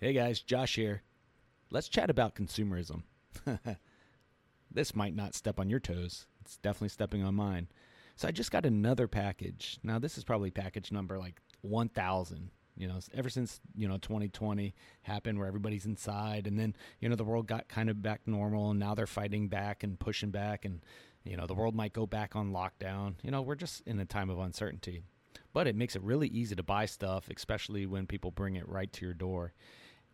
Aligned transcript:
Hey 0.00 0.12
guys, 0.12 0.40
Josh 0.40 0.76
here. 0.76 1.02
Let's 1.72 1.88
chat 1.88 2.08
about 2.08 2.36
consumerism. 2.36 3.02
this 4.70 4.94
might 4.94 5.16
not 5.16 5.34
step 5.34 5.58
on 5.58 5.68
your 5.68 5.80
toes. 5.80 6.28
It's 6.40 6.56
definitely 6.58 6.90
stepping 6.90 7.24
on 7.24 7.34
mine. 7.34 7.66
So 8.14 8.28
I 8.28 8.30
just 8.30 8.52
got 8.52 8.64
another 8.64 9.08
package. 9.08 9.80
Now 9.82 9.98
this 9.98 10.16
is 10.16 10.22
probably 10.22 10.52
package 10.52 10.92
number 10.92 11.18
like 11.18 11.40
1000. 11.62 12.50
You 12.76 12.86
know, 12.86 13.00
ever 13.12 13.28
since, 13.28 13.60
you 13.74 13.88
know, 13.88 13.98
2020 13.98 14.72
happened 15.02 15.36
where 15.36 15.48
everybody's 15.48 15.84
inside 15.84 16.46
and 16.46 16.56
then, 16.56 16.76
you 17.00 17.08
know, 17.08 17.16
the 17.16 17.24
world 17.24 17.48
got 17.48 17.66
kind 17.66 17.90
of 17.90 18.00
back 18.00 18.20
normal 18.24 18.70
and 18.70 18.78
now 18.78 18.94
they're 18.94 19.08
fighting 19.08 19.48
back 19.48 19.82
and 19.82 19.98
pushing 19.98 20.30
back 20.30 20.64
and 20.64 20.80
you 21.24 21.36
know, 21.36 21.48
the 21.48 21.54
world 21.54 21.74
might 21.74 21.92
go 21.92 22.06
back 22.06 22.36
on 22.36 22.52
lockdown. 22.52 23.14
You 23.24 23.32
know, 23.32 23.42
we're 23.42 23.56
just 23.56 23.82
in 23.84 23.98
a 23.98 24.04
time 24.04 24.30
of 24.30 24.38
uncertainty. 24.38 25.02
But 25.52 25.66
it 25.66 25.74
makes 25.74 25.96
it 25.96 26.02
really 26.02 26.28
easy 26.28 26.54
to 26.54 26.62
buy 26.62 26.86
stuff, 26.86 27.28
especially 27.34 27.84
when 27.84 28.06
people 28.06 28.30
bring 28.30 28.54
it 28.54 28.68
right 28.68 28.92
to 28.92 29.04
your 29.04 29.14
door. 29.14 29.54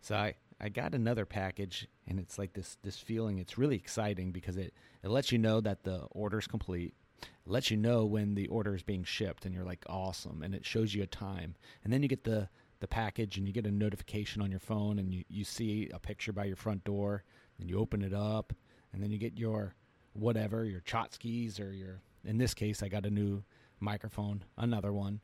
So 0.04 0.16
I, 0.16 0.34
I 0.60 0.68
got 0.68 0.94
another 0.94 1.24
package 1.24 1.88
and 2.06 2.20
it's 2.20 2.38
like 2.38 2.52
this 2.52 2.76
this 2.82 2.98
feeling 2.98 3.38
it's 3.38 3.56
really 3.56 3.76
exciting 3.76 4.32
because 4.32 4.58
it, 4.58 4.74
it 5.02 5.08
lets 5.08 5.32
you 5.32 5.38
know 5.38 5.62
that 5.62 5.84
the 5.84 6.00
order's 6.10 6.46
complete. 6.46 6.92
It 7.22 7.50
lets 7.50 7.70
you 7.70 7.78
know 7.78 8.04
when 8.04 8.34
the 8.34 8.46
order 8.48 8.74
is 8.74 8.82
being 8.82 9.04
shipped 9.04 9.46
and 9.46 9.54
you're 9.54 9.64
like 9.64 9.82
awesome 9.88 10.42
and 10.42 10.54
it 10.54 10.66
shows 10.66 10.94
you 10.94 11.02
a 11.02 11.06
time. 11.06 11.54
And 11.82 11.90
then 11.90 12.02
you 12.02 12.08
get 12.08 12.24
the 12.24 12.50
the 12.80 12.86
package 12.86 13.38
and 13.38 13.46
you 13.46 13.54
get 13.54 13.66
a 13.66 13.70
notification 13.70 14.42
on 14.42 14.50
your 14.50 14.60
phone 14.60 14.98
and 14.98 15.10
you, 15.14 15.24
you 15.28 15.42
see 15.42 15.88
a 15.94 15.98
picture 15.98 16.34
by 16.34 16.44
your 16.44 16.56
front 16.56 16.84
door 16.84 17.24
and 17.58 17.70
you 17.70 17.78
open 17.78 18.02
it 18.02 18.12
up 18.12 18.52
and 18.92 19.02
then 19.02 19.10
you 19.10 19.16
get 19.16 19.38
your 19.38 19.74
whatever, 20.12 20.66
your 20.66 20.82
Chotskis 20.82 21.58
or 21.58 21.72
your 21.72 22.02
in 22.26 22.36
this 22.36 22.52
case 22.52 22.82
I 22.82 22.88
got 22.88 23.06
a 23.06 23.10
new 23.10 23.42
microphone, 23.80 24.44
another 24.58 24.92
one. 24.92 25.20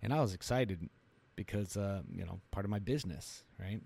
And 0.00 0.14
I 0.14 0.20
was 0.20 0.34
excited 0.34 0.88
because 1.36 1.76
uh, 1.76 2.02
you 2.14 2.24
know, 2.24 2.40
part 2.50 2.64
of 2.64 2.70
my 2.70 2.78
business, 2.78 3.44
right? 3.58 3.80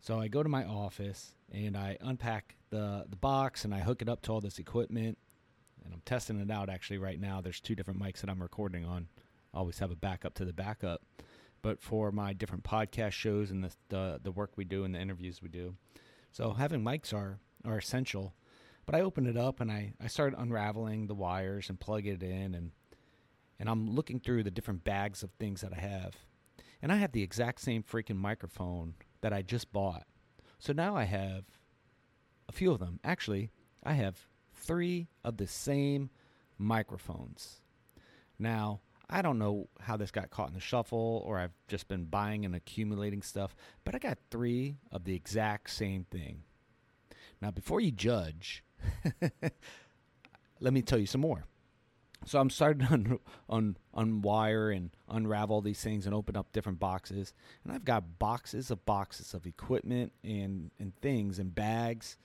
So 0.00 0.20
I 0.20 0.28
go 0.28 0.42
to 0.42 0.48
my 0.48 0.64
office 0.64 1.34
and 1.50 1.76
I 1.76 1.96
unpack 2.00 2.56
the 2.70 3.06
the 3.08 3.16
box 3.16 3.64
and 3.64 3.74
I 3.74 3.80
hook 3.80 4.02
it 4.02 4.08
up 4.08 4.22
to 4.22 4.32
all 4.32 4.40
this 4.40 4.58
equipment 4.58 5.18
and 5.84 5.92
I'm 5.92 6.02
testing 6.04 6.40
it 6.40 6.50
out 6.50 6.68
actually 6.68 6.98
right 6.98 7.20
now. 7.20 7.40
There's 7.40 7.60
two 7.60 7.74
different 7.74 8.00
mics 8.00 8.20
that 8.20 8.30
I'm 8.30 8.42
recording 8.42 8.84
on. 8.84 9.08
I 9.52 9.58
always 9.58 9.78
have 9.78 9.90
a 9.90 9.96
backup 9.96 10.34
to 10.34 10.44
the 10.44 10.52
backup. 10.52 11.02
But 11.62 11.80
for 11.80 12.12
my 12.12 12.34
different 12.34 12.64
podcast 12.64 13.12
shows 13.12 13.50
and 13.50 13.64
the 13.64 13.70
the, 13.88 14.20
the 14.22 14.32
work 14.32 14.52
we 14.56 14.64
do 14.64 14.84
and 14.84 14.94
the 14.94 15.00
interviews 15.00 15.40
we 15.42 15.48
do. 15.48 15.74
So 16.32 16.52
having 16.52 16.82
mics 16.82 17.14
are 17.14 17.38
are 17.64 17.78
essential. 17.78 18.34
But 18.86 18.94
I 18.94 19.00
open 19.00 19.26
it 19.26 19.36
up 19.36 19.60
and 19.60 19.72
I, 19.72 19.94
I 19.98 20.08
start 20.08 20.34
unraveling 20.36 21.06
the 21.06 21.14
wires 21.14 21.70
and 21.70 21.80
plug 21.80 22.06
it 22.06 22.22
in 22.22 22.54
and 22.54 22.72
and 23.58 23.68
I'm 23.68 23.88
looking 23.88 24.20
through 24.20 24.42
the 24.42 24.50
different 24.50 24.84
bags 24.84 25.22
of 25.22 25.30
things 25.38 25.60
that 25.60 25.72
I 25.72 25.80
have. 25.80 26.16
And 26.84 26.92
I 26.92 26.96
have 26.96 27.12
the 27.12 27.22
exact 27.22 27.62
same 27.62 27.82
freaking 27.82 28.18
microphone 28.18 28.92
that 29.22 29.32
I 29.32 29.40
just 29.40 29.72
bought. 29.72 30.04
So 30.58 30.74
now 30.74 30.94
I 30.94 31.04
have 31.04 31.44
a 32.46 32.52
few 32.52 32.72
of 32.72 32.78
them. 32.78 33.00
Actually, 33.02 33.48
I 33.82 33.94
have 33.94 34.26
three 34.52 35.08
of 35.24 35.38
the 35.38 35.46
same 35.46 36.10
microphones. 36.58 37.62
Now, 38.38 38.82
I 39.08 39.22
don't 39.22 39.38
know 39.38 39.70
how 39.80 39.96
this 39.96 40.10
got 40.10 40.28
caught 40.28 40.48
in 40.48 40.54
the 40.54 40.60
shuffle 40.60 41.22
or 41.24 41.38
I've 41.38 41.56
just 41.68 41.88
been 41.88 42.04
buying 42.04 42.44
and 42.44 42.54
accumulating 42.54 43.22
stuff, 43.22 43.56
but 43.84 43.94
I 43.94 43.98
got 43.98 44.18
three 44.30 44.76
of 44.92 45.04
the 45.04 45.14
exact 45.14 45.70
same 45.70 46.04
thing. 46.10 46.42
Now, 47.40 47.50
before 47.50 47.80
you 47.80 47.92
judge, 47.92 48.62
let 50.60 50.74
me 50.74 50.82
tell 50.82 50.98
you 50.98 51.06
some 51.06 51.22
more. 51.22 51.46
So 52.26 52.40
I'm 52.40 52.50
starting 52.50 52.86
to 52.86 52.92
un, 52.94 53.18
un, 53.48 53.76
unwire 53.96 54.74
and 54.74 54.90
unravel 55.08 55.60
these 55.60 55.82
things 55.82 56.06
and 56.06 56.14
open 56.14 56.36
up 56.36 56.52
different 56.52 56.78
boxes. 56.78 57.34
And 57.64 57.72
I've 57.72 57.84
got 57.84 58.18
boxes 58.18 58.70
of 58.70 58.84
boxes 58.84 59.34
of 59.34 59.46
equipment 59.46 60.12
and, 60.22 60.70
and 60.78 60.94
things 60.96 61.38
and 61.38 61.54
bags 61.54 62.16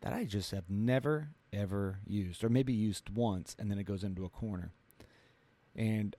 that 0.00 0.12
I 0.12 0.24
just 0.24 0.50
have 0.50 0.68
never, 0.68 1.30
ever 1.52 1.98
used, 2.06 2.42
or 2.42 2.48
maybe 2.48 2.72
used 2.72 3.10
once 3.10 3.56
and 3.58 3.70
then 3.70 3.78
it 3.78 3.84
goes 3.84 4.04
into 4.04 4.24
a 4.24 4.28
corner. 4.28 4.72
And 5.74 6.14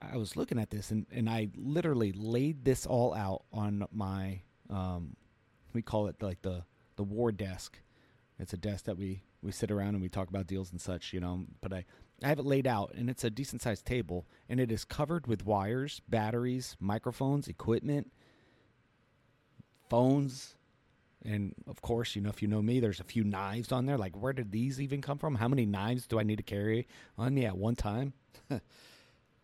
I 0.00 0.16
was 0.16 0.36
looking 0.36 0.58
at 0.58 0.70
this 0.70 0.90
and, 0.90 1.06
and 1.12 1.28
I 1.28 1.48
literally 1.56 2.12
laid 2.12 2.64
this 2.64 2.86
all 2.86 3.14
out 3.14 3.44
on 3.52 3.86
my, 3.92 4.42
um, 4.70 5.16
we 5.72 5.82
call 5.82 6.08
it 6.08 6.22
like 6.22 6.42
the, 6.42 6.64
the 6.96 7.02
war 7.02 7.32
desk. 7.32 7.78
It's 8.38 8.52
a 8.52 8.56
desk 8.56 8.86
that 8.86 8.96
we, 8.96 9.22
we 9.42 9.52
sit 9.52 9.70
around 9.70 9.90
and 9.90 10.02
we 10.02 10.08
talk 10.08 10.28
about 10.28 10.46
deals 10.46 10.72
and 10.72 10.80
such, 10.80 11.12
you 11.12 11.20
know. 11.20 11.44
But 11.60 11.72
I, 11.72 11.84
I 12.22 12.28
have 12.28 12.38
it 12.38 12.46
laid 12.46 12.66
out, 12.66 12.94
and 12.94 13.10
it's 13.10 13.24
a 13.24 13.30
decent 13.30 13.62
sized 13.62 13.86
table, 13.86 14.26
and 14.48 14.60
it 14.60 14.70
is 14.70 14.84
covered 14.84 15.26
with 15.26 15.44
wires, 15.44 16.00
batteries, 16.08 16.76
microphones, 16.80 17.48
equipment, 17.48 18.12
phones, 19.88 20.56
and 21.24 21.54
of 21.66 21.80
course, 21.82 22.16
you 22.16 22.22
know, 22.22 22.30
if 22.30 22.42
you 22.42 22.48
know 22.48 22.62
me, 22.62 22.80
there's 22.80 23.00
a 23.00 23.04
few 23.04 23.24
knives 23.24 23.72
on 23.72 23.86
there. 23.86 23.98
Like, 23.98 24.16
where 24.16 24.32
did 24.32 24.50
these 24.50 24.80
even 24.80 25.00
come 25.00 25.18
from? 25.18 25.36
How 25.36 25.48
many 25.48 25.66
knives 25.66 26.06
do 26.06 26.18
I 26.18 26.22
need 26.22 26.36
to 26.36 26.42
carry 26.42 26.88
on 27.16 27.34
me 27.34 27.46
at 27.46 27.56
one 27.56 27.76
time? 27.76 28.12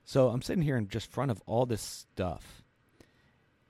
so 0.04 0.28
I'm 0.28 0.42
sitting 0.42 0.62
here 0.62 0.76
in 0.76 0.88
just 0.88 1.10
front 1.10 1.30
of 1.30 1.42
all 1.46 1.66
this 1.66 1.82
stuff, 1.82 2.62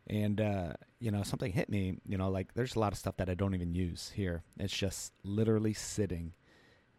and 0.06 0.40
uh, 0.40 0.72
you 1.00 1.10
know, 1.10 1.22
something 1.22 1.52
hit 1.52 1.68
me. 1.68 1.98
You 2.06 2.16
know, 2.16 2.30
like 2.30 2.54
there's 2.54 2.76
a 2.76 2.80
lot 2.80 2.92
of 2.92 2.98
stuff 2.98 3.16
that 3.18 3.28
I 3.28 3.34
don't 3.34 3.54
even 3.54 3.74
use 3.74 4.12
here. 4.14 4.42
It's 4.58 4.76
just 4.76 5.12
literally 5.22 5.74
sitting, 5.74 6.32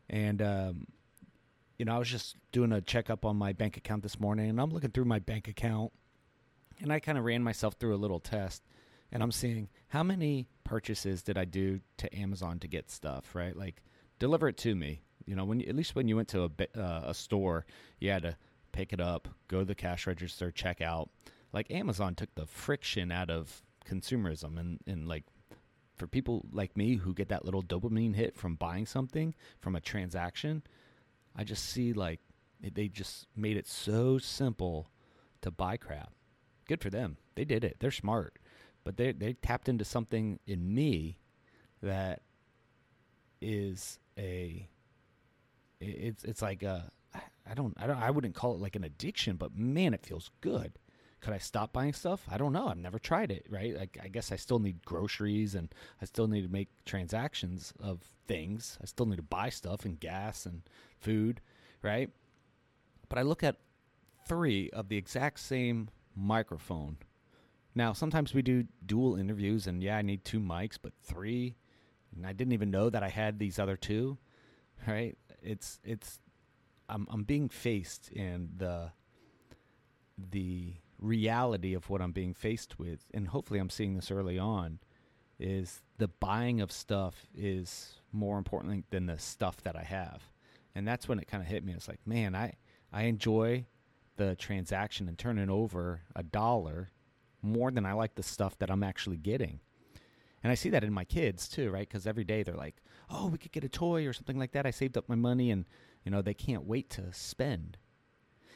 and 0.09 0.41
um, 0.41 0.87
you 1.79 1.85
know, 1.85 1.95
I 1.95 1.97
was 1.97 2.09
just 2.09 2.35
doing 2.51 2.73
a 2.73 2.81
checkup 2.81 3.25
on 3.25 3.37
my 3.37 3.53
bank 3.53 3.77
account 3.77 4.03
this 4.03 4.19
morning, 4.19 4.49
and 4.49 4.59
I'm 4.59 4.69
looking 4.69 4.91
through 4.91 5.05
my 5.05 5.19
bank 5.19 5.47
account, 5.47 5.93
and 6.81 6.91
I 6.91 6.99
kind 6.99 7.17
of 7.17 7.23
ran 7.23 7.41
myself 7.41 7.75
through 7.79 7.95
a 7.95 7.97
little 7.97 8.19
test, 8.19 8.63
and 9.13 9.23
I'm 9.23 9.31
seeing 9.31 9.69
how 9.87 10.03
many 10.03 10.49
purchases 10.65 11.23
did 11.23 11.37
I 11.37 11.45
do 11.45 11.79
to 11.97 12.13
Amazon 12.13 12.59
to 12.59 12.67
get 12.67 12.91
stuff, 12.91 13.33
right? 13.33 13.55
Like 13.55 13.81
deliver 14.19 14.49
it 14.49 14.57
to 14.57 14.75
me. 14.75 15.01
You 15.25 15.35
know, 15.35 15.45
when 15.45 15.61
at 15.61 15.75
least 15.75 15.95
when 15.95 16.09
you 16.09 16.17
went 16.17 16.27
to 16.29 16.43
a 16.43 16.79
uh, 16.79 17.03
a 17.05 17.13
store, 17.13 17.65
you 17.99 18.09
had 18.09 18.23
to 18.23 18.35
pick 18.73 18.91
it 18.91 18.99
up, 18.99 19.29
go 19.47 19.59
to 19.59 19.65
the 19.65 19.73
cash 19.73 20.05
register, 20.05 20.51
check 20.51 20.81
out. 20.81 21.09
Like 21.53 21.71
Amazon 21.71 22.13
took 22.13 22.35
the 22.35 22.45
friction 22.45 23.09
out 23.09 23.29
of 23.29 23.63
consumerism, 23.87 24.59
and 24.59 24.79
and 24.85 25.07
like 25.07 25.23
for 25.95 26.07
people 26.07 26.45
like 26.51 26.75
me 26.75 26.95
who 26.95 27.13
get 27.13 27.29
that 27.29 27.45
little 27.45 27.63
dopamine 27.63 28.15
hit 28.15 28.35
from 28.35 28.55
buying 28.55 28.85
something 28.85 29.33
from 29.61 29.75
a 29.75 29.81
transaction 29.81 30.63
I 31.35 31.43
just 31.43 31.65
see 31.65 31.93
like 31.93 32.19
they 32.61 32.87
just 32.87 33.27
made 33.35 33.57
it 33.57 33.67
so 33.67 34.17
simple 34.17 34.89
to 35.41 35.51
buy 35.51 35.77
crap. 35.77 36.11
Good 36.67 36.81
for 36.81 36.89
them. 36.89 37.17
They 37.35 37.45
did 37.45 37.63
it. 37.63 37.77
They're 37.79 37.91
smart. 37.91 38.37
But 38.83 38.97
they 38.97 39.11
they 39.11 39.33
tapped 39.33 39.69
into 39.69 39.85
something 39.85 40.39
in 40.45 40.73
me 40.73 41.17
that 41.81 42.21
is 43.41 43.99
a 44.17 44.67
it's 45.79 46.23
it's 46.23 46.41
like 46.41 46.63
a 46.63 46.91
I 47.49 47.53
don't 47.53 47.73
I 47.77 47.87
don't 47.87 47.97
I 47.97 48.11
wouldn't 48.11 48.35
call 48.35 48.53
it 48.53 48.61
like 48.61 48.75
an 48.75 48.83
addiction, 48.83 49.35
but 49.35 49.55
man, 49.55 49.93
it 49.93 50.05
feels 50.05 50.29
good. 50.41 50.73
Could 51.21 51.33
I 51.33 51.37
stop 51.37 51.73
buying 51.73 51.93
stuff? 51.93 52.25
I 52.29 52.37
don't 52.37 52.53
know. 52.53 52.67
I've 52.67 52.77
never 52.77 52.99
tried 52.99 53.31
it, 53.31 53.45
right? 53.49 53.75
Like 53.77 53.97
I 54.01 54.07
guess 54.07 54.31
I 54.31 54.37
still 54.37 54.59
need 54.59 54.83
groceries 54.85 55.55
and 55.55 55.73
I 56.01 56.05
still 56.05 56.27
need 56.27 56.43
to 56.43 56.51
make 56.51 56.69
transactions 56.85 57.73
of 57.81 58.01
things. 58.27 58.77
I 58.81 58.85
still 58.85 59.05
need 59.05 59.17
to 59.17 59.23
buy 59.23 59.49
stuff 59.49 59.85
and 59.85 59.99
gas 59.99 60.45
and 60.45 60.61
food, 60.97 61.41
right? 61.81 62.09
But 63.09 63.17
I 63.17 63.23
look 63.23 63.43
at 63.43 63.57
three 64.27 64.69
of 64.69 64.87
the 64.87 64.97
exact 64.97 65.39
same 65.39 65.89
microphone. 66.15 66.97
Now, 67.75 67.93
sometimes 67.93 68.33
we 68.33 68.41
do 68.41 68.65
dual 68.85 69.15
interviews, 69.15 69.67
and 69.67 69.81
yeah, 69.83 69.97
I 69.97 70.01
need 70.01 70.25
two 70.25 70.39
mics, 70.39 70.77
but 70.81 70.93
three, 71.03 71.55
and 72.15 72.25
I 72.25 72.33
didn't 72.33 72.53
even 72.53 72.71
know 72.71 72.89
that 72.89 73.03
I 73.03 73.09
had 73.09 73.39
these 73.39 73.59
other 73.59 73.77
two, 73.77 74.17
right? 74.87 75.17
It's 75.41 75.79
it's 75.83 76.19
I'm 76.87 77.07
I'm 77.09 77.23
being 77.23 77.49
faced 77.49 78.09
in 78.11 78.49
the 78.57 78.91
the 80.17 80.73
reality 80.99 81.73
of 81.73 81.89
what 81.89 82.01
I'm 82.01 82.11
being 82.11 82.33
faced 82.33 82.77
with, 82.79 83.05
and 83.13 83.27
hopefully 83.27 83.59
I'm 83.59 83.69
seeing 83.69 83.95
this 83.95 84.11
early 84.11 84.37
on, 84.37 84.79
is 85.39 85.81
the 85.97 86.07
buying 86.07 86.61
of 86.61 86.71
stuff 86.71 87.27
is 87.35 87.95
more 88.11 88.37
important 88.37 88.89
than 88.91 89.05
the 89.05 89.17
stuff 89.17 89.61
that 89.63 89.75
I 89.75 89.83
have 89.83 90.23
and 90.75 90.87
that's 90.87 91.07
when 91.07 91.19
it 91.19 91.27
kind 91.27 91.43
of 91.43 91.49
hit 91.49 91.63
me. 91.63 91.73
It's 91.73 91.87
like, 91.87 91.99
man, 92.05 92.35
I 92.35 92.53
I 92.91 93.03
enjoy 93.03 93.65
the 94.17 94.35
transaction 94.35 95.07
and 95.07 95.17
turning 95.17 95.49
over 95.49 96.01
a 96.15 96.23
dollar 96.23 96.89
more 97.41 97.71
than 97.71 97.85
I 97.85 97.93
like 97.93 98.15
the 98.15 98.23
stuff 98.23 98.57
that 98.59 98.71
I'm 98.71 98.83
actually 98.83 99.17
getting. 99.17 99.59
And 100.41 100.51
I 100.51 100.55
see 100.55 100.69
that 100.69 100.83
in 100.83 100.93
my 100.93 101.03
kids 101.03 101.47
too, 101.47 101.69
right? 101.69 101.87
Because 101.87 102.07
every 102.07 102.23
day 102.23 102.43
they're 102.43 102.55
like, 102.55 102.77
"Oh, 103.09 103.27
we 103.27 103.37
could 103.37 103.51
get 103.51 103.63
a 103.63 103.69
toy 103.69 104.07
or 104.07 104.13
something 104.13 104.39
like 104.39 104.53
that." 104.53 104.65
I 104.65 104.71
saved 104.71 104.97
up 104.97 105.09
my 105.09 105.15
money, 105.15 105.51
and 105.51 105.65
you 106.03 106.11
know 106.11 106.21
they 106.21 106.33
can't 106.33 106.65
wait 106.65 106.89
to 106.91 107.11
spend. 107.13 107.77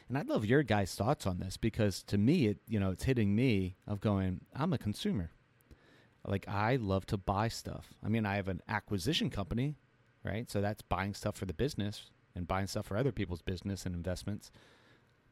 And 0.08 0.18
I'd 0.18 0.28
love 0.28 0.44
your 0.44 0.62
guys' 0.62 0.94
thoughts 0.94 1.26
on 1.26 1.38
this 1.38 1.56
because 1.56 2.02
to 2.04 2.18
me, 2.18 2.46
it 2.46 2.58
you 2.68 2.78
know 2.78 2.90
it's 2.90 3.04
hitting 3.04 3.34
me 3.34 3.76
of 3.86 4.00
going, 4.00 4.42
I'm 4.54 4.72
a 4.72 4.78
consumer. 4.78 5.30
Like 6.26 6.48
I 6.48 6.76
love 6.76 7.06
to 7.06 7.16
buy 7.16 7.48
stuff. 7.48 7.92
I 8.04 8.08
mean, 8.08 8.24
I 8.24 8.36
have 8.36 8.48
an 8.48 8.62
acquisition 8.68 9.30
company 9.30 9.76
right? 10.24 10.50
So 10.50 10.60
that's 10.60 10.82
buying 10.82 11.14
stuff 11.14 11.36
for 11.36 11.44
the 11.44 11.52
business 11.52 12.10
and 12.34 12.48
buying 12.48 12.66
stuff 12.66 12.86
for 12.86 12.96
other 12.96 13.12
people's 13.12 13.42
business 13.42 13.86
and 13.86 13.94
investments. 13.94 14.50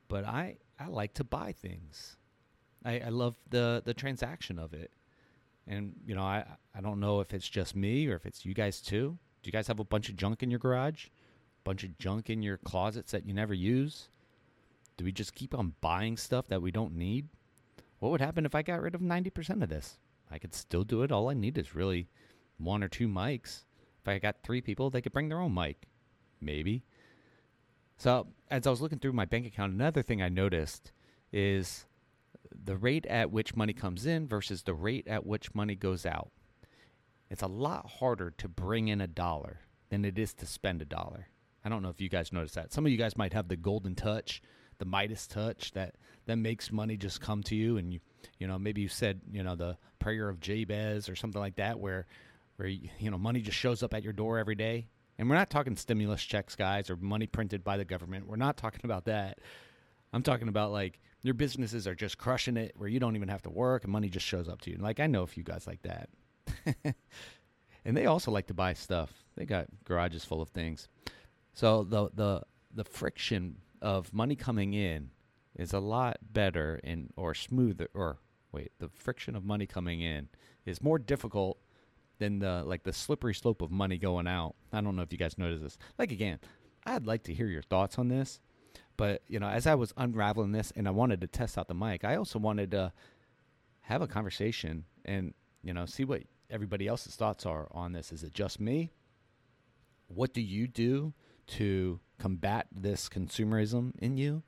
But 0.08 0.24
I, 0.24 0.58
I 0.78 0.86
like 0.88 1.14
to 1.14 1.25
buy 1.25 1.52
things. 1.52 2.18
I, 2.84 3.00
I 3.00 3.08
love 3.08 3.36
the, 3.50 3.82
the 3.84 3.94
transaction 3.94 4.58
of 4.58 4.75
it. 4.75 4.92
And 5.66 5.94
you 6.04 6.16
know, 6.16 6.22
I 6.22 6.44
I 6.75 6.80
don't 6.80 6.98
know 6.98 7.20
if 7.20 7.32
it's 7.32 7.48
just 7.48 7.76
me 7.76 8.08
or 8.08 8.16
if 8.16 8.26
it's 8.26 8.44
you 8.44 8.52
guys 8.52 8.80
too. 8.80 9.16
Do 9.42 9.48
you 9.48 9.52
guys 9.52 9.68
have 9.68 9.78
a 9.78 9.84
bunch 9.84 10.08
of 10.08 10.16
junk 10.16 10.42
in 10.42 10.50
your 10.50 10.58
garage? 10.58 11.06
Bunch 11.62 11.84
of 11.84 11.96
junk 11.98 12.30
in 12.30 12.42
your 12.42 12.56
closets 12.56 13.12
that 13.12 13.25
you 13.25 13.32
never 13.32 13.54
use? 13.54 14.08
Do 14.96 15.04
we 15.04 15.12
just 15.12 15.34
keep 15.34 15.54
on 15.54 15.74
buying 15.80 16.16
stuff 16.16 16.48
that 16.48 16.62
we 16.62 16.70
don't 16.70 16.96
need? 16.96 17.28
What 17.98 18.10
would 18.10 18.20
happen 18.20 18.44
if 18.44 18.54
I 18.54 18.62
got 18.62 18.82
rid 18.82 18.94
of 18.94 19.00
90% 19.00 19.62
of 19.62 19.68
this? 19.68 19.98
I 20.30 20.38
could 20.38 20.54
still 20.54 20.84
do 20.84 21.02
it. 21.02 21.12
All 21.12 21.30
I 21.30 21.34
need 21.34 21.58
is 21.58 21.74
really 21.74 22.08
one 22.58 22.82
or 22.82 22.88
two 22.88 23.08
mics. 23.08 23.64
If 24.00 24.08
I 24.08 24.18
got 24.18 24.42
three 24.42 24.60
people, 24.60 24.90
they 24.90 25.00
could 25.00 25.12
bring 25.12 25.28
their 25.28 25.40
own 25.40 25.54
mic. 25.54 25.86
Maybe. 26.40 26.84
So, 27.96 28.26
as 28.50 28.66
I 28.66 28.70
was 28.70 28.80
looking 28.80 28.98
through 28.98 29.12
my 29.12 29.26
bank 29.26 29.46
account, 29.46 29.72
another 29.72 30.02
thing 30.02 30.20
I 30.20 30.28
noticed 30.28 30.92
is 31.32 31.86
the 32.64 32.76
rate 32.76 33.06
at 33.06 33.30
which 33.30 33.54
money 33.54 33.72
comes 33.72 34.06
in 34.06 34.26
versus 34.26 34.62
the 34.62 34.74
rate 34.74 35.06
at 35.06 35.24
which 35.24 35.54
money 35.54 35.74
goes 35.74 36.04
out. 36.04 36.30
It's 37.30 37.42
a 37.42 37.46
lot 37.46 37.88
harder 37.98 38.30
to 38.30 38.48
bring 38.48 38.88
in 38.88 39.00
a 39.00 39.06
dollar 39.06 39.60
than 39.90 40.04
it 40.04 40.18
is 40.18 40.34
to 40.34 40.46
spend 40.46 40.82
a 40.82 40.86
dollar. 40.86 41.28
I 41.64 41.68
don't 41.68 41.82
know 41.82 41.88
if 41.88 42.00
you 42.00 42.08
guys 42.08 42.32
noticed 42.32 42.56
that. 42.56 42.72
Some 42.72 42.84
of 42.84 42.92
you 42.92 42.98
guys 42.98 43.16
might 43.16 43.32
have 43.32 43.48
the 43.48 43.56
golden 43.56 43.94
touch, 43.94 44.42
the 44.82 44.88
Midas 44.88 45.29
touch 45.29 45.70
that 45.75 45.94
that 46.26 46.37
makes 46.37 46.73
money 46.73 46.96
just 46.96 47.20
come 47.20 47.40
to 47.44 47.55
you 47.55 47.76
and 47.76 47.93
you 47.93 48.00
you 48.40 48.49
know, 48.49 48.58
maybe 48.58 48.81
you 48.81 48.88
said, 48.88 49.20
you 49.31 49.44
know, 49.44 49.55
the 49.55 49.76
prayer 50.00 50.29
of 50.29 50.40
Jabez 50.40 51.08
or 51.08 51.14
something 51.14 51.40
like 51.40 51.55
that 51.56 51.79
where 51.79 52.06
where 52.56 52.69
you 52.69 53.11
know, 53.11 53.17
money 53.17 53.40
just 53.40 53.56
shows 53.56 53.84
up 53.84 53.94
at 53.94 54.02
your 54.02 54.12
door 54.12 54.38
every 54.38 54.56
day. 54.56 54.88
And 55.19 55.31
we're 55.31 55.37
not 55.37 55.50
talking 55.50 55.76
stimulus 55.76 56.20
checks, 56.20 56.56
guys, 56.56 56.90
or 56.90 56.96
money 56.96 57.29
printed 57.29 57.62
by 57.62 57.76
the 57.76 57.84
government. 57.84 58.26
We're 58.26 58.34
not 58.34 58.56
talking 58.56 58.81
about 58.82 59.05
that. 59.05 59.38
I'm 60.12 60.25
talking 60.25 60.49
about 60.49 60.73
like 60.73 60.99
your 61.23 61.35
businesses 61.35 61.87
are 61.87 61.94
just 61.94 62.19
crushing 62.19 62.56
it 62.56 62.73
where 62.76 62.88
you 62.88 62.99
don't 62.99 63.14
even 63.14 63.28
have 63.28 63.43
to 63.43 63.50
work 63.50 63.85
and 63.85 63.93
money 63.93 64.08
just 64.08 64.26
shows 64.26 64.49
up 64.49 64.61
to 64.62 64.70
you. 64.70 64.78
Like 64.78 64.99
I 64.99 65.06
know 65.06 65.23
a 65.23 65.28
few 65.28 65.44
guys 65.44 65.69
like 65.69 65.82
that. 65.82 66.08
and 67.85 67.96
they 67.96 68.06
also 68.06 68.32
like 68.32 68.49
to 68.49 68.55
buy 68.55 68.73
stuff. 68.75 69.12
They 69.37 69.44
got 69.44 69.67
garages 69.85 70.25
full 70.25 70.43
of 70.43 70.49
things. 70.49 70.88
So 71.55 71.85
the 71.85 72.11
the 72.12 72.43
the 72.75 72.85
friction 72.85 73.58
of 73.82 74.14
money 74.14 74.37
coming 74.37 74.73
in 74.73 75.11
is 75.55 75.75
a 75.75 75.81
lot 75.81 76.17
better 76.32 76.81
and 76.82 77.12
or 77.17 77.34
smoother 77.34 77.90
or 77.93 78.19
wait, 78.52 78.73
the 78.79 78.88
friction 78.88 79.34
of 79.34 79.44
money 79.44 79.67
coming 79.67 80.00
in 80.00 80.29
is 80.64 80.82
more 80.82 80.99
difficult 80.99 81.58
than 82.19 82.38
the 82.38 82.62
like 82.64 82.84
the 82.84 82.93
slippery 82.93 83.34
slope 83.34 83.61
of 83.61 83.70
money 83.70 83.99
going 83.99 84.26
out. 84.26 84.55
I 84.73 84.81
don't 84.81 84.96
know 84.96 85.02
if 85.02 85.12
you 85.12 85.19
guys 85.19 85.37
notice 85.37 85.61
this. 85.61 85.79
Like 85.99 86.12
again, 86.12 86.38
I'd 86.87 87.06
like 87.06 87.25
to 87.25 87.34
hear 87.34 87.46
your 87.46 87.62
thoughts 87.62 87.99
on 87.99 88.08
this. 88.08 88.40
But 88.96 89.23
you 89.26 89.40
know, 89.40 89.49
as 89.49 89.67
I 89.67 89.75
was 89.75 89.93
unraveling 89.96 90.52
this, 90.52 90.73
and 90.76 90.87
I 90.87 90.93
wanted 90.93 91.20
to 91.23 91.26
test 91.26 91.58
out 91.58 91.69
the 91.69 91.75
mic, 91.75 92.05
I 92.05 92.17
also 92.17 92.38
wanted 92.38 92.70
to 92.70 92.93
have 93.81 94.02
a 94.02 94.06
conversation 94.06 94.85
and 95.05 95.35
you 95.62 95.75
know 95.75 95.87
see 95.87 96.05
what 96.05 96.23
everybody 96.50 96.87
else's 96.87 97.17
thoughts 97.17 97.44
are 97.44 97.69
on 97.73 97.93
this. 97.93 98.12
Is 98.12 98.23
it 98.23 98.32
just 98.32 98.61
me? 98.61 98.93
What 100.08 100.35
do 100.35 100.40
you 100.40 100.69
do 100.69 101.14
to 101.49 101.99
combat 102.22 102.66
this 102.74 103.08
consumerism 103.08 103.92
in 103.98 104.16
you? 104.16 104.42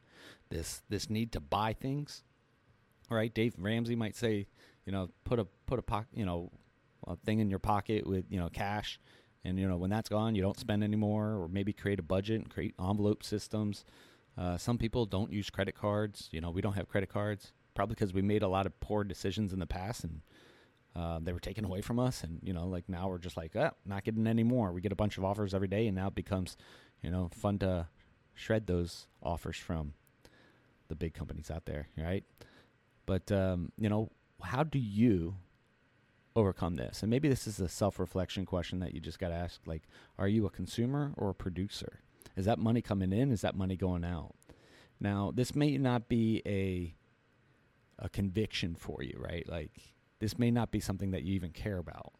This 0.50 0.82
this 0.88 1.10
need 1.10 1.32
to 1.32 1.40
buy 1.40 1.72
things. 1.72 2.22
All 3.10 3.16
right, 3.16 3.34
Dave 3.34 3.54
Ramsey 3.58 3.96
might 3.96 4.16
say, 4.16 4.46
you 4.86 4.92
know, 4.92 5.10
put 5.24 5.38
a 5.38 5.46
put 5.66 5.78
a 5.78 5.82
pocket, 5.82 6.08
you 6.14 6.24
know, 6.24 6.50
a 7.06 7.16
thing 7.16 7.40
in 7.40 7.50
your 7.50 7.58
pocket 7.58 8.06
with 8.06 8.24
you 8.30 8.38
know 8.38 8.48
cash, 8.48 9.00
and 9.44 9.58
you 9.58 9.68
know 9.68 9.76
when 9.76 9.90
that's 9.90 10.08
gone, 10.08 10.34
you 10.34 10.42
don't 10.42 10.58
spend 10.58 10.84
anymore, 10.84 11.36
or 11.40 11.48
maybe 11.48 11.72
create 11.72 11.98
a 11.98 12.02
budget 12.02 12.40
and 12.42 12.50
create 12.50 12.74
envelope 12.78 13.22
systems 13.22 13.84
uh, 14.36 14.56
some 14.56 14.78
people 14.78 15.06
don't 15.06 15.32
use 15.32 15.50
credit 15.50 15.74
cards. 15.74 16.28
You 16.32 16.40
know, 16.40 16.50
we 16.50 16.60
don't 16.60 16.74
have 16.74 16.88
credit 16.88 17.08
cards 17.08 17.52
probably 17.74 17.94
because 17.94 18.12
we 18.12 18.22
made 18.22 18.42
a 18.42 18.48
lot 18.48 18.66
of 18.66 18.80
poor 18.80 19.04
decisions 19.04 19.52
in 19.52 19.58
the 19.58 19.66
past 19.66 20.04
and 20.04 20.20
uh, 20.94 21.18
they 21.20 21.32
were 21.32 21.40
taken 21.40 21.64
away 21.64 21.80
from 21.80 21.98
us. 21.98 22.22
And 22.22 22.40
you 22.42 22.52
know, 22.52 22.66
like 22.66 22.88
now 22.88 23.08
we're 23.08 23.18
just 23.18 23.36
like, 23.36 23.54
oh, 23.56 23.70
not 23.84 24.04
getting 24.04 24.26
any 24.26 24.44
more. 24.44 24.72
We 24.72 24.80
get 24.80 24.92
a 24.92 24.96
bunch 24.96 25.18
of 25.18 25.24
offers 25.24 25.54
every 25.54 25.68
day, 25.68 25.86
and 25.86 25.96
now 25.96 26.08
it 26.08 26.14
becomes, 26.14 26.56
you 27.04 27.10
know, 27.10 27.28
fun 27.32 27.58
to 27.58 27.86
shred 28.34 28.66
those 28.66 29.06
offers 29.22 29.56
from 29.56 29.92
the 30.88 30.94
big 30.94 31.14
companies 31.14 31.50
out 31.50 31.66
there, 31.66 31.88
right? 31.96 32.24
But 33.06 33.30
um, 33.30 33.70
you 33.78 33.88
know, 33.88 34.10
how 34.42 34.64
do 34.64 34.78
you 34.78 35.36
overcome 36.34 36.74
this? 36.74 37.02
And 37.02 37.10
maybe 37.10 37.28
this 37.28 37.46
is 37.46 37.60
a 37.60 37.68
self-reflection 37.68 38.46
question 38.46 38.80
that 38.80 38.94
you 38.94 39.00
just 39.00 39.18
got 39.18 39.28
to 39.28 39.34
ask. 39.34 39.60
Like, 39.66 39.82
are 40.18 40.26
you 40.26 40.46
a 40.46 40.50
consumer 40.50 41.12
or 41.16 41.30
a 41.30 41.34
producer? 41.34 42.00
Is 42.36 42.46
that 42.46 42.58
money 42.58 42.82
coming 42.82 43.12
in? 43.12 43.30
Is 43.30 43.42
that 43.42 43.54
money 43.54 43.76
going 43.76 44.04
out? 44.04 44.34
Now, 44.98 45.30
this 45.32 45.54
may 45.54 45.76
not 45.78 46.08
be 46.08 46.42
a 46.46 46.94
a 47.98 48.08
conviction 48.08 48.74
for 48.74 49.02
you, 49.02 49.16
right? 49.18 49.48
Like 49.48 49.94
this 50.18 50.38
may 50.38 50.50
not 50.50 50.70
be 50.70 50.80
something 50.80 51.12
that 51.12 51.22
you 51.22 51.34
even 51.34 51.50
care 51.50 51.78
about. 51.78 52.12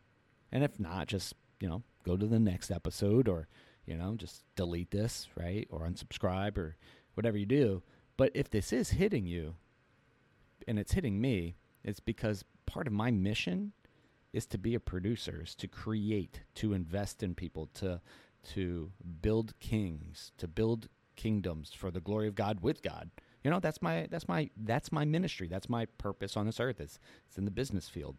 And 0.52 0.62
if 0.62 0.78
not, 0.78 1.08
just, 1.08 1.34
you 1.58 1.68
know, 1.68 1.82
go 2.04 2.16
to 2.16 2.26
the 2.26 2.38
next 2.38 2.70
episode 2.70 3.28
or, 3.28 3.48
you 3.86 3.96
know, 3.96 4.14
just 4.16 4.44
delete 4.56 4.90
this, 4.90 5.28
right? 5.36 5.66
Or 5.70 5.80
unsubscribe 5.80 6.56
or 6.56 6.76
whatever 7.14 7.36
you 7.36 7.46
do. 7.46 7.82
But 8.16 8.30
if 8.34 8.50
this 8.50 8.72
is 8.72 8.90
hitting 8.90 9.26
you 9.26 9.54
and 10.66 10.78
it's 10.78 10.92
hitting 10.92 11.20
me, 11.20 11.56
it's 11.82 12.00
because 12.00 12.44
part 12.66 12.86
of 12.86 12.92
my 12.92 13.10
mission 13.10 13.72
is 14.32 14.46
to 14.46 14.58
be 14.58 14.74
a 14.74 14.80
producer, 14.80 15.42
is 15.44 15.54
to 15.56 15.68
create, 15.68 16.40
to 16.56 16.72
invest 16.72 17.22
in 17.22 17.34
people, 17.34 17.68
to 17.74 18.00
to 18.52 18.90
build 19.22 19.58
kings, 19.58 20.32
to 20.36 20.46
build 20.46 20.88
kingdoms 21.16 21.72
for 21.72 21.90
the 21.90 22.00
glory 22.00 22.28
of 22.28 22.34
God 22.34 22.60
with 22.60 22.82
God. 22.82 23.10
You 23.42 23.50
know, 23.50 23.60
that's 23.60 23.80
my 23.80 24.06
that's 24.10 24.28
my 24.28 24.50
that's 24.56 24.90
my 24.90 25.04
ministry. 25.04 25.48
That's 25.48 25.68
my 25.68 25.86
purpose 25.98 26.36
on 26.36 26.46
this 26.46 26.60
earth. 26.60 26.80
It's 26.80 26.98
it's 27.26 27.38
in 27.38 27.44
the 27.44 27.50
business 27.50 27.88
field. 27.88 28.16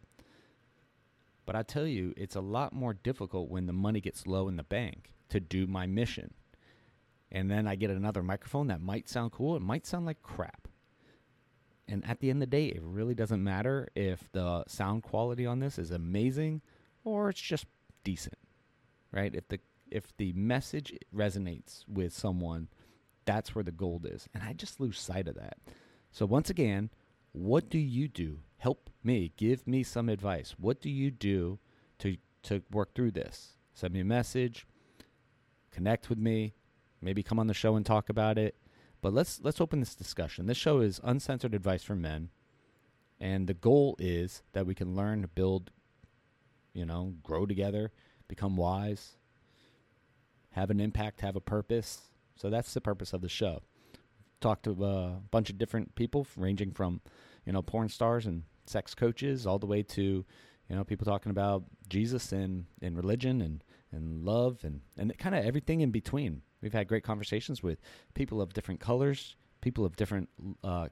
But 1.44 1.54
I 1.54 1.62
tell 1.62 1.86
you, 1.86 2.12
it's 2.16 2.34
a 2.34 2.40
lot 2.40 2.72
more 2.72 2.92
difficult 2.92 3.48
when 3.48 3.66
the 3.66 3.72
money 3.72 4.00
gets 4.00 4.26
low 4.26 4.48
in 4.48 4.56
the 4.56 4.64
bank 4.64 5.12
to 5.28 5.40
do 5.40 5.66
my 5.66 5.86
mission. 5.86 6.34
And 7.30 7.50
then 7.50 7.66
I 7.66 7.74
get 7.74 7.90
another 7.90 8.22
microphone 8.22 8.68
that 8.68 8.80
might 8.80 9.08
sound 9.08 9.32
cool, 9.32 9.56
it 9.56 9.62
might 9.62 9.86
sound 9.86 10.06
like 10.06 10.22
crap. 10.22 10.68
And 11.88 12.04
at 12.08 12.20
the 12.20 12.30
end 12.30 12.42
of 12.42 12.50
the 12.50 12.56
day, 12.56 12.66
it 12.66 12.82
really 12.82 13.14
doesn't 13.14 13.42
matter 13.42 13.88
if 13.94 14.30
the 14.32 14.64
sound 14.66 15.02
quality 15.02 15.46
on 15.46 15.60
this 15.60 15.78
is 15.78 15.90
amazing 15.90 16.62
or 17.04 17.30
it's 17.30 17.40
just 17.40 17.66
decent. 18.02 18.38
Right? 19.12 19.34
If 19.34 19.48
the 19.48 19.60
if 19.88 20.16
the 20.16 20.32
message 20.32 20.98
resonates 21.14 21.84
with 21.86 22.12
someone, 22.12 22.68
that's 23.24 23.54
where 23.54 23.62
the 23.62 23.70
gold 23.70 24.04
is. 24.10 24.28
And 24.34 24.42
I 24.42 24.52
just 24.52 24.80
lose 24.80 24.98
sight 24.98 25.28
of 25.28 25.36
that. 25.36 25.58
So 26.10 26.26
once 26.26 26.50
again, 26.50 26.90
what 27.32 27.68
do 27.68 27.78
you 27.78 28.08
do? 28.08 28.40
Help 28.58 28.90
me. 29.04 29.32
Give 29.36 29.66
me 29.66 29.82
some 29.82 30.08
advice. 30.08 30.56
What 30.58 30.80
do 30.80 30.90
you 30.90 31.10
do 31.10 31.58
to 31.98 32.16
to 32.44 32.62
work 32.72 32.94
through 32.94 33.12
this? 33.12 33.58
Send 33.74 33.94
me 33.94 34.00
a 34.00 34.04
message. 34.04 34.66
Connect 35.76 36.08
with 36.08 36.16
me. 36.16 36.54
Maybe 37.02 37.22
come 37.22 37.38
on 37.38 37.48
the 37.48 37.54
show 37.54 37.76
and 37.76 37.84
talk 37.84 38.08
about 38.08 38.38
it. 38.38 38.56
But 39.02 39.12
let's 39.12 39.40
let's 39.42 39.60
open 39.60 39.78
this 39.78 39.94
discussion. 39.94 40.46
This 40.46 40.56
show 40.56 40.80
is 40.80 41.02
uncensored 41.04 41.54
advice 41.54 41.84
for 41.84 41.94
men. 41.94 42.30
And 43.20 43.46
the 43.46 43.52
goal 43.52 43.94
is 43.98 44.42
that 44.54 44.64
we 44.64 44.74
can 44.74 44.96
learn 44.96 45.28
build, 45.34 45.70
you 46.72 46.86
know, 46.86 47.12
grow 47.22 47.44
together, 47.44 47.92
become 48.26 48.56
wise, 48.56 49.16
have 50.52 50.70
an 50.70 50.80
impact, 50.80 51.20
have 51.20 51.36
a 51.36 51.42
purpose. 51.42 52.00
So 52.36 52.48
that's 52.48 52.72
the 52.72 52.80
purpose 52.80 53.12
of 53.12 53.20
the 53.20 53.28
show. 53.28 53.60
Talk 54.40 54.62
to 54.62 54.70
uh, 54.82 54.86
a 54.86 55.20
bunch 55.30 55.50
of 55.50 55.58
different 55.58 55.94
people, 55.94 56.26
ranging 56.38 56.70
from, 56.70 57.02
you 57.44 57.52
know, 57.52 57.60
porn 57.60 57.90
stars 57.90 58.24
and 58.24 58.44
sex 58.64 58.94
coaches, 58.94 59.46
all 59.46 59.58
the 59.58 59.66
way 59.66 59.82
to, 59.82 60.24
you 60.70 60.76
know, 60.76 60.84
people 60.84 61.04
talking 61.04 61.30
about 61.30 61.64
Jesus 61.86 62.32
and, 62.32 62.64
and 62.80 62.96
religion 62.96 63.42
and, 63.42 63.62
and 63.96 64.24
love 64.24 64.60
and, 64.62 64.80
and 64.96 65.16
kind 65.18 65.34
of 65.34 65.44
everything 65.44 65.80
in 65.80 65.90
between. 65.90 66.42
We've 66.60 66.72
had 66.72 66.88
great 66.88 67.04
conversations 67.04 67.62
with 67.62 67.80
people 68.14 68.40
of 68.40 68.52
different 68.52 68.80
colors, 68.80 69.36
people 69.60 69.84
of 69.84 69.96
different, 69.96 70.28
uh, 70.62 70.88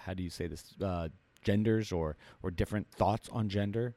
how 0.00 0.14
do 0.14 0.22
you 0.22 0.30
say 0.30 0.46
this, 0.46 0.74
uh, 0.82 1.08
genders 1.42 1.92
or, 1.92 2.16
or 2.42 2.50
different 2.50 2.90
thoughts 2.90 3.28
on 3.30 3.48
gender 3.48 3.94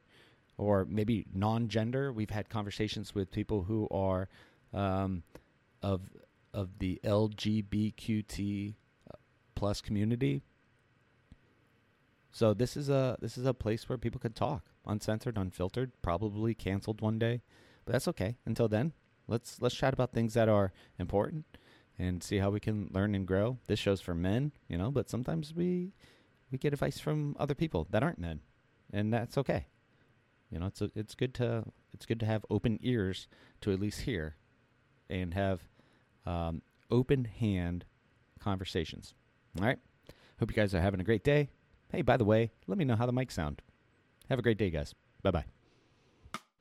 or 0.58 0.84
maybe 0.84 1.24
non-gender. 1.32 2.12
We've 2.12 2.30
had 2.30 2.50
conversations 2.50 3.14
with 3.14 3.30
people 3.30 3.62
who 3.62 3.88
are 3.90 4.28
um, 4.74 5.22
of 5.82 6.02
of 6.52 6.78
the 6.78 7.00
LGBTQ 7.04 8.74
uh, 9.10 9.16
plus 9.54 9.80
community. 9.80 10.42
So 12.32 12.52
this 12.52 12.76
is 12.76 12.88
a 12.88 13.16
this 13.20 13.38
is 13.38 13.46
a 13.46 13.54
place 13.54 13.88
where 13.88 13.96
people 13.96 14.20
could 14.20 14.34
talk, 14.34 14.64
uncensored, 14.86 15.38
unfiltered, 15.38 15.92
probably 16.02 16.54
canceled 16.54 17.00
one 17.00 17.18
day, 17.18 17.42
but 17.88 17.94
that's 17.94 18.08
okay. 18.08 18.36
Until 18.44 18.68
then, 18.68 18.92
let's 19.28 19.62
let's 19.62 19.74
chat 19.74 19.94
about 19.94 20.12
things 20.12 20.34
that 20.34 20.46
are 20.46 20.72
important 20.98 21.46
and 21.98 22.22
see 22.22 22.36
how 22.36 22.50
we 22.50 22.60
can 22.60 22.90
learn 22.92 23.14
and 23.14 23.26
grow. 23.26 23.56
This 23.66 23.78
show's 23.78 24.02
for 24.02 24.14
men, 24.14 24.52
you 24.68 24.76
know, 24.76 24.90
but 24.90 25.08
sometimes 25.08 25.54
we 25.54 25.94
we 26.52 26.58
get 26.58 26.74
advice 26.74 27.00
from 27.00 27.34
other 27.38 27.54
people 27.54 27.86
that 27.88 28.02
aren't 28.02 28.18
men, 28.18 28.40
and 28.92 29.10
that's 29.10 29.38
okay. 29.38 29.68
You 30.50 30.58
know, 30.58 30.66
it's 30.66 30.82
a, 30.82 30.90
it's 30.94 31.14
good 31.14 31.32
to 31.36 31.64
it's 31.94 32.04
good 32.04 32.20
to 32.20 32.26
have 32.26 32.44
open 32.50 32.78
ears 32.82 33.26
to 33.62 33.72
at 33.72 33.80
least 33.80 34.02
hear 34.02 34.36
and 35.08 35.32
have 35.32 35.62
um, 36.26 36.60
open 36.90 37.24
hand 37.24 37.86
conversations. 38.38 39.14
All 39.58 39.64
right. 39.64 39.78
Hope 40.38 40.50
you 40.50 40.54
guys 40.54 40.74
are 40.74 40.82
having 40.82 41.00
a 41.00 41.04
great 41.04 41.24
day. 41.24 41.48
Hey, 41.90 42.02
by 42.02 42.18
the 42.18 42.26
way, 42.26 42.50
let 42.66 42.76
me 42.76 42.84
know 42.84 42.96
how 42.96 43.06
the 43.06 43.14
mics 43.14 43.32
sound. 43.32 43.62
Have 44.28 44.38
a 44.38 44.42
great 44.42 44.58
day, 44.58 44.68
guys. 44.68 44.94
Bye 45.22 45.30
bye. 45.30 45.57